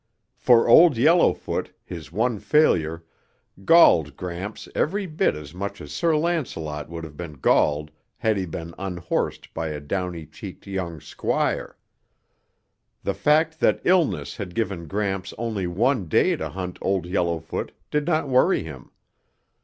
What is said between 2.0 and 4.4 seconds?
one failure, galled